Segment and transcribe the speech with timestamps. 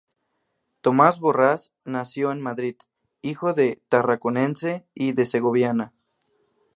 [0.81, 2.75] Tomás Borrás nació en Madrid,
[3.21, 5.93] hijo de tarraconense y de segoviana.